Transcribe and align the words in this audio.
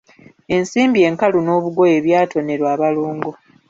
Ensimbi 0.55 0.99
enkalu 1.09 1.39
n'obugoye 1.43 1.97
byatonerwa 2.05 2.67
abalongo. 2.75 3.31